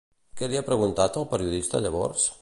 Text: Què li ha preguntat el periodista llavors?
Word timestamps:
Què 0.39 0.47
li 0.53 0.59
ha 0.61 0.63
preguntat 0.69 1.21
el 1.23 1.29
periodista 1.37 1.85
llavors? 1.89 2.29